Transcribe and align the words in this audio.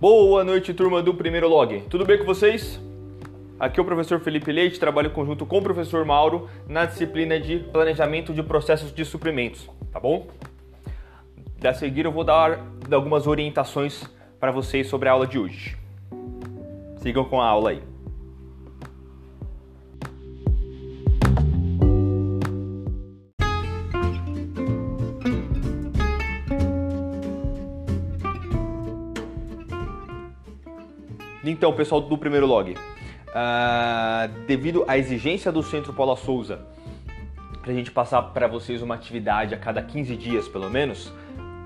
Boa 0.00 0.44
noite, 0.44 0.72
turma 0.72 1.02
do 1.02 1.12
Primeiro 1.12 1.48
Log. 1.48 1.80
Tudo 1.90 2.04
bem 2.04 2.16
com 2.16 2.24
vocês? 2.24 2.80
Aqui 3.58 3.80
é 3.80 3.82
o 3.82 3.84
professor 3.84 4.20
Felipe 4.20 4.52
Leite, 4.52 4.78
trabalho 4.78 5.10
conjunto 5.10 5.44
com 5.44 5.58
o 5.58 5.62
professor 5.62 6.04
Mauro 6.04 6.48
na 6.68 6.84
disciplina 6.84 7.40
de 7.40 7.58
Planejamento 7.58 8.32
de 8.32 8.40
Processos 8.40 8.94
de 8.94 9.04
Suprimentos, 9.04 9.68
tá 9.92 9.98
bom? 9.98 10.28
A 11.64 11.74
seguir 11.74 12.04
eu 12.04 12.12
vou 12.12 12.22
dar 12.22 12.64
algumas 12.92 13.26
orientações 13.26 14.04
para 14.38 14.52
vocês 14.52 14.86
sobre 14.86 15.08
a 15.08 15.12
aula 15.12 15.26
de 15.26 15.36
hoje. 15.36 15.76
Sigam 16.98 17.24
com 17.24 17.40
a 17.40 17.48
aula 17.48 17.70
aí. 17.70 17.82
Então, 31.50 31.72
pessoal 31.72 32.02
do 32.02 32.18
primeiro 32.18 32.46
log, 32.46 32.72
uh, 32.72 34.46
devido 34.46 34.84
à 34.86 34.98
exigência 34.98 35.50
do 35.50 35.62
Centro 35.62 35.94
Paula 35.94 36.14
Souza, 36.14 36.60
para 37.62 37.72
a 37.72 37.74
gente 37.74 37.90
passar 37.90 38.20
para 38.20 38.46
vocês 38.46 38.82
uma 38.82 38.94
atividade 38.94 39.54
a 39.54 39.56
cada 39.56 39.80
15 39.80 40.14
dias, 40.14 40.46
pelo 40.46 40.68
menos, 40.68 41.10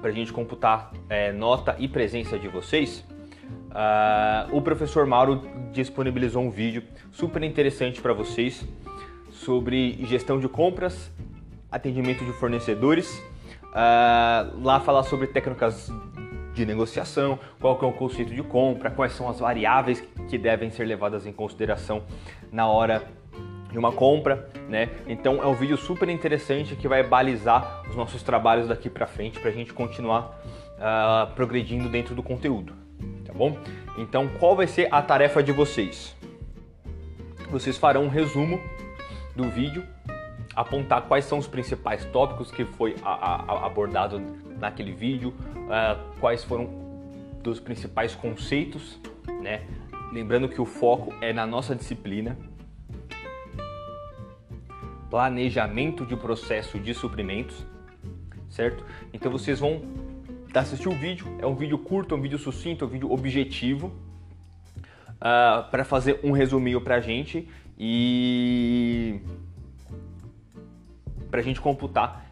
para 0.00 0.08
a 0.08 0.12
gente 0.14 0.32
computar 0.32 0.92
é, 1.10 1.30
nota 1.30 1.76
e 1.78 1.86
presença 1.86 2.38
de 2.38 2.48
vocês, 2.48 3.04
uh, 3.70 4.56
o 4.56 4.62
professor 4.62 5.04
Mauro 5.04 5.42
disponibilizou 5.72 6.42
um 6.42 6.50
vídeo 6.50 6.82
super 7.12 7.42
interessante 7.42 8.00
para 8.00 8.14
vocês 8.14 8.66
sobre 9.30 10.02
gestão 10.06 10.40
de 10.40 10.48
compras, 10.48 11.12
atendimento 11.70 12.24
de 12.24 12.32
fornecedores, 12.32 13.22
uh, 13.64 14.58
lá 14.62 14.80
falar 14.80 15.02
sobre 15.02 15.26
técnicas 15.26 15.92
de 16.56 16.64
negociação, 16.64 17.38
qual 17.60 17.78
que 17.78 17.84
é 17.84 17.88
o 17.88 17.92
conceito 17.92 18.34
de 18.34 18.42
compra, 18.42 18.90
quais 18.90 19.12
são 19.12 19.28
as 19.28 19.38
variáveis 19.38 20.02
que 20.28 20.38
devem 20.38 20.70
ser 20.70 20.86
levadas 20.86 21.26
em 21.26 21.32
consideração 21.32 22.02
na 22.50 22.66
hora 22.66 23.02
de 23.70 23.78
uma 23.78 23.92
compra, 23.92 24.48
né? 24.68 24.88
Então 25.06 25.42
é 25.42 25.46
um 25.46 25.52
vídeo 25.52 25.76
super 25.76 26.08
interessante 26.08 26.74
que 26.74 26.88
vai 26.88 27.02
balizar 27.02 27.82
os 27.90 27.94
nossos 27.94 28.22
trabalhos 28.22 28.68
daqui 28.68 28.88
para 28.88 29.06
frente 29.06 29.38
para 29.38 29.50
a 29.50 29.52
gente 29.52 29.74
continuar 29.74 30.40
uh, 30.78 31.34
progredindo 31.34 31.90
dentro 31.90 32.14
do 32.14 32.22
conteúdo, 32.22 32.72
tá 33.26 33.34
bom? 33.34 33.58
Então 33.98 34.26
qual 34.40 34.56
vai 34.56 34.66
ser 34.66 34.88
a 34.90 35.02
tarefa 35.02 35.42
de 35.42 35.52
vocês? 35.52 36.16
Vocês 37.50 37.76
farão 37.76 38.04
um 38.04 38.08
resumo 38.08 38.58
do 39.36 39.44
vídeo, 39.50 39.84
apontar 40.56 41.02
quais 41.02 41.26
são 41.26 41.36
os 41.36 41.46
principais 41.46 42.06
tópicos 42.06 42.50
que 42.50 42.64
foi 42.64 42.96
abordado 43.02 44.18
naquele 44.58 44.92
vídeo, 44.92 45.34
uh, 45.54 46.18
quais 46.18 46.42
foram 46.42 46.70
dos 47.42 47.60
principais 47.60 48.14
conceitos, 48.14 48.98
né? 49.42 49.66
Lembrando 50.10 50.48
que 50.48 50.60
o 50.60 50.64
foco 50.64 51.12
é 51.20 51.30
na 51.32 51.46
nossa 51.46 51.76
disciplina, 51.76 52.38
planejamento 55.10 56.06
de 56.06 56.16
processo 56.16 56.78
de 56.78 56.94
suprimentos, 56.94 57.66
certo? 58.48 58.82
Então 59.12 59.30
vocês 59.30 59.60
vão 59.60 59.82
assistir 60.54 60.88
o 60.88 60.92
vídeo, 60.92 61.26
é 61.38 61.46
um 61.46 61.54
vídeo 61.54 61.76
curto, 61.76 62.14
é 62.14 62.18
um 62.18 62.20
vídeo 62.22 62.38
sucinto, 62.38 62.82
é 62.82 62.88
um 62.88 62.90
vídeo 62.90 63.12
objetivo, 63.12 63.88
uh, 63.88 63.92
ah, 65.20 65.68
para 65.70 65.84
fazer 65.84 66.18
um 66.24 66.32
resuminho 66.32 66.80
para 66.80 66.94
a 66.94 67.00
gente 67.00 67.46
e 67.78 69.20
para 71.30 71.40
a 71.40 71.42
gente 71.42 71.60
computar 71.60 72.26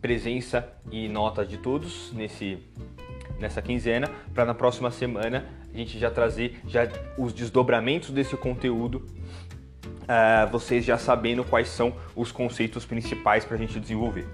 presença 0.00 0.68
e 0.90 1.08
notas 1.08 1.48
de 1.48 1.56
todos 1.58 2.12
nesse, 2.12 2.58
nessa 3.38 3.60
quinzena, 3.60 4.08
para 4.32 4.44
na 4.44 4.54
próxima 4.54 4.90
semana 4.90 5.46
a 5.72 5.76
gente 5.76 5.98
já 5.98 6.10
trazer 6.10 6.60
já 6.66 6.88
os 7.18 7.32
desdobramentos 7.32 8.10
desse 8.10 8.36
conteúdo, 8.36 8.98
uh, 10.02 10.50
vocês 10.50 10.84
já 10.84 10.96
sabendo 10.96 11.44
quais 11.44 11.68
são 11.68 11.94
os 12.14 12.32
conceitos 12.32 12.84
principais 12.86 13.44
para 13.44 13.56
a 13.56 13.58
gente 13.58 13.78
desenvolver. 13.80 14.26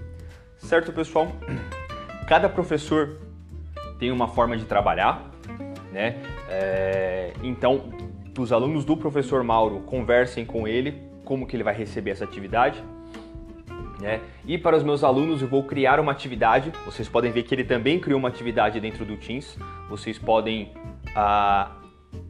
Certo, 0.58 0.92
pessoal? 0.92 1.32
Cada 2.28 2.48
professor 2.48 3.18
tem 3.98 4.10
uma 4.10 4.28
forma 4.28 4.56
de 4.56 4.64
trabalhar, 4.64 5.30
né? 5.90 6.22
É, 6.48 7.32
então, 7.42 7.90
os 8.38 8.52
alunos 8.52 8.84
do 8.84 8.96
professor 8.96 9.42
Mauro 9.42 9.80
conversem 9.80 10.44
com 10.44 10.68
ele 10.68 11.02
como 11.24 11.46
que 11.46 11.56
ele 11.56 11.62
vai 11.62 11.74
receber 11.74 12.10
essa 12.10 12.24
atividade 12.24 12.82
né? 14.02 14.20
E 14.44 14.58
para 14.58 14.76
os 14.76 14.82
meus 14.82 15.04
alunos 15.04 15.40
eu 15.40 15.48
vou 15.48 15.62
criar 15.62 16.00
uma 16.00 16.10
atividade. 16.10 16.72
Vocês 16.84 17.08
podem 17.08 17.30
ver 17.30 17.44
que 17.44 17.54
ele 17.54 17.64
também 17.64 18.00
criou 18.00 18.18
uma 18.18 18.28
atividade 18.28 18.80
dentro 18.80 19.04
do 19.04 19.16
Teams. 19.16 19.56
Vocês 19.88 20.18
podem 20.18 20.72
uh, 21.16 21.70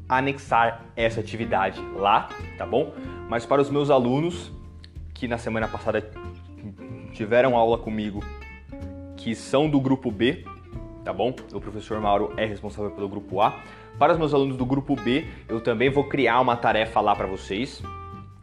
anexar 0.07 0.85
essa 0.95 1.21
atividade 1.21 1.81
lá, 1.97 2.29
tá 2.59 2.67
bom? 2.67 2.93
Mas 3.29 3.47
para 3.47 3.63
os 3.63 3.71
meus 3.71 3.89
alunos 3.89 4.53
que 5.15 5.27
na 5.27 5.39
semana 5.39 5.67
passada 5.67 6.07
tiveram 7.13 7.57
aula 7.57 7.79
comigo, 7.79 8.23
que 9.17 9.35
são 9.35 9.69
do 9.69 9.81
grupo 9.81 10.11
B, 10.11 10.45
tá 11.03 11.13
bom? 11.13 11.35
O 11.55 11.61
professor 11.61 11.99
Mauro 12.01 12.35
é 12.37 12.45
responsável 12.45 12.91
pelo 12.91 13.09
grupo 13.09 13.41
A. 13.41 13.55
Para 13.99 14.13
os 14.13 14.19
meus 14.19 14.35
alunos 14.35 14.57
do 14.57 14.67
grupo 14.67 14.95
B, 14.95 15.25
eu 15.49 15.61
também 15.61 15.89
vou 15.89 16.05
criar 16.05 16.41
uma 16.41 16.57
tarefa 16.57 17.01
lá 17.01 17.15
para 17.15 17.27
vocês, 17.27 17.83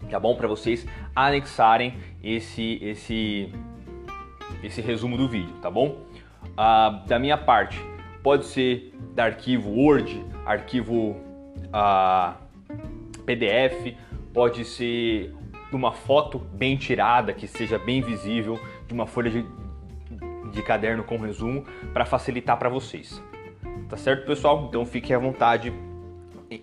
tá 0.09 0.20
bom? 0.20 0.36
Para 0.36 0.47
vocês 0.47 0.86
anexarem 1.16 1.97
esse, 2.24 2.80
esse, 2.81 3.53
esse 4.64 4.81
resumo 4.81 5.18
do 5.18 5.28
vídeo, 5.28 5.53
tá 5.62 5.70
bom? 5.70 6.02
Ah, 6.58 7.03
da 7.08 7.20
minha 7.20 7.38
parte, 7.38 7.80
pode 8.22 8.46
ser 8.46 8.94
da 9.14 9.25
arquivo 9.25 9.70
Word, 9.70 10.25
arquivo 10.46 11.16
ah, 11.72 12.36
PDF, 13.25 13.96
pode 14.34 14.66
ser 14.66 15.34
de 15.70 15.75
uma 15.75 15.92
foto 15.92 16.40
bem 16.40 16.76
tirada, 16.76 17.31
que 17.31 17.47
seja 17.47 17.78
bem 17.78 18.02
visível, 18.02 18.59
de 18.88 18.94
uma 18.94 19.06
folha 19.06 19.30
de, 19.30 19.46
de 20.52 20.64
caderno 20.64 21.03
com 21.03 21.18
resumo, 21.18 21.64
para 21.94 22.06
facilitar 22.06 22.58
para 22.58 22.70
vocês. 22.70 23.22
Tá 23.88 23.97
certo, 23.97 24.26
pessoal? 24.26 24.66
Então 24.68 24.86
fiquem 24.86 25.16
à 25.16 25.20
vontade 25.20 25.72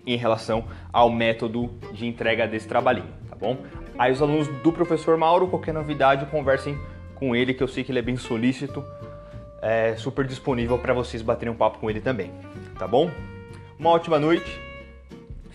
em 0.05 0.15
relação 0.15 0.65
ao 0.91 1.09
método 1.09 1.69
de 1.93 2.05
entrega 2.05 2.47
desse 2.47 2.67
trabalhinho 2.67 3.27
bom? 3.39 3.57
Aí 3.97 4.11
os 4.11 4.21
alunos 4.21 4.47
do 4.47 4.71
professor 4.71 5.17
Mauro, 5.17 5.47
qualquer 5.47 5.73
novidade, 5.73 6.25
conversem 6.27 6.77
com 7.15 7.35
ele, 7.35 7.53
que 7.53 7.63
eu 7.63 7.67
sei 7.67 7.83
que 7.83 7.91
ele 7.91 7.99
é 7.99 8.03
bem 8.03 8.17
solícito, 8.17 8.83
é 9.61 9.95
super 9.95 10.25
disponível 10.25 10.77
para 10.77 10.93
vocês 10.93 11.21
baterem 11.21 11.53
um 11.53 11.57
papo 11.57 11.79
com 11.79 11.89
ele 11.89 11.99
também, 11.99 12.31
tá 12.77 12.87
bom? 12.87 13.09
Uma 13.79 13.91
ótima 13.91 14.19
noite, 14.19 14.59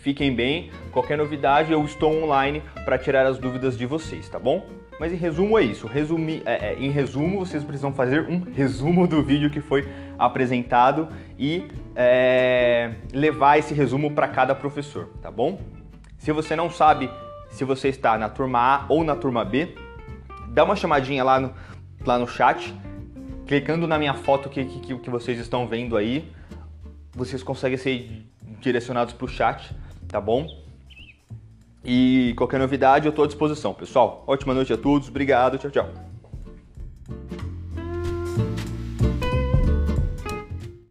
fiquem 0.03 0.35
bem. 0.35 0.71
Qualquer 0.91 1.17
novidade, 1.17 1.73
eu 1.73 1.83
estou 1.85 2.25
online 2.25 2.61
para 2.85 2.99
tirar 2.99 3.25
as 3.25 3.39
dúvidas 3.39 3.79
de 3.79 3.87
vocês, 3.87 4.29
tá 4.29 4.39
bom? 4.39 4.67
Mas 4.99 5.13
em 5.13 5.17
resumo 5.17 5.57
é 5.57 5.63
isso. 5.63 5.87
Resumi, 5.87 6.43
é, 6.45 6.73
é, 6.73 6.77
em 6.79 6.91
resumo, 6.91 7.39
vocês 7.39 7.63
precisam 7.63 7.93
fazer 7.93 8.29
um 8.29 8.41
resumo 8.53 9.07
do 9.07 9.23
vídeo 9.23 9.49
que 9.49 9.61
foi 9.61 9.89
apresentado 10.19 11.09
e 11.39 11.69
é, 11.95 12.95
levar 13.13 13.59
esse 13.59 13.73
resumo 13.73 14.11
para 14.11 14.27
cada 14.27 14.55
professor, 14.55 15.09
tá 15.23 15.31
bom? 15.31 15.61
Se 16.19 16.33
você 16.33 16.57
não 16.57 16.69
sabe 16.69 17.09
se 17.49 17.65
você 17.65 17.89
está 17.89 18.19
na 18.19 18.29
turma 18.29 18.59
A 18.59 18.87
ou 18.89 19.05
na 19.05 19.15
turma 19.15 19.45
B, 19.45 19.75
dá 20.49 20.65
uma 20.65 20.75
chamadinha 20.75 21.23
lá 21.23 21.39
no, 21.39 21.55
lá 22.05 22.19
no 22.19 22.27
chat, 22.27 22.75
clicando 23.47 23.87
na 23.87 23.99
minha 23.99 24.15
foto 24.15 24.49
que, 24.49 24.65
que, 24.65 24.99
que 24.99 25.11
vocês 25.11 25.39
estão 25.39 25.67
vendo 25.67 25.97
aí, 25.97 26.31
vocês 27.13 27.43
conseguem 27.43 27.79
ser 27.79 28.27
direcionados 28.61 29.15
para 29.15 29.25
o 29.25 29.29
chat, 29.29 29.75
tá 30.13 30.21
bom? 30.21 30.47
E 31.83 32.35
qualquer 32.37 32.61
novidade 32.61 33.07
eu 33.07 33.11
estou 33.11 33.25
à 33.25 33.27
disposição, 33.27 33.75
pessoal. 33.75 34.23
Ótima 34.27 34.55
noite 34.55 34.73
a 34.73 34.77
todos, 34.77 35.09
obrigado, 35.09 35.59
tchau, 35.59 35.71
tchau. 35.71 35.89